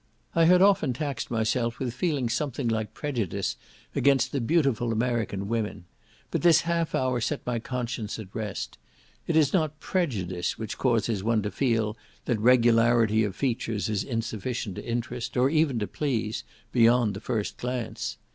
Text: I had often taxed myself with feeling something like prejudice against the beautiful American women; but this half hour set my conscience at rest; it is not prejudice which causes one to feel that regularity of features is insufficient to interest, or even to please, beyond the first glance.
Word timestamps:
I 0.33 0.45
had 0.45 0.63
often 0.63 0.93
taxed 0.93 1.29
myself 1.29 1.77
with 1.77 1.93
feeling 1.93 2.27
something 2.27 2.67
like 2.67 2.95
prejudice 2.95 3.55
against 3.95 4.31
the 4.31 4.41
beautiful 4.41 4.91
American 4.91 5.47
women; 5.47 5.85
but 6.31 6.41
this 6.41 6.61
half 6.61 6.95
hour 6.95 7.21
set 7.21 7.45
my 7.45 7.59
conscience 7.59 8.17
at 8.17 8.33
rest; 8.33 8.79
it 9.27 9.35
is 9.35 9.53
not 9.53 9.79
prejudice 9.79 10.57
which 10.57 10.79
causes 10.79 11.23
one 11.23 11.43
to 11.43 11.51
feel 11.51 11.95
that 12.25 12.39
regularity 12.39 13.23
of 13.23 13.35
features 13.35 13.89
is 13.89 14.03
insufficient 14.03 14.77
to 14.77 14.83
interest, 14.83 15.37
or 15.37 15.51
even 15.51 15.77
to 15.77 15.85
please, 15.85 16.43
beyond 16.71 17.13
the 17.13 17.21
first 17.21 17.57
glance. 17.57 18.17